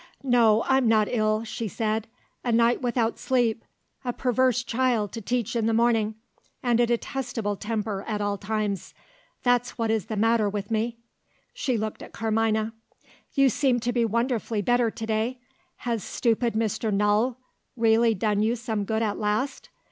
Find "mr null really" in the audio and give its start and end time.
16.55-18.15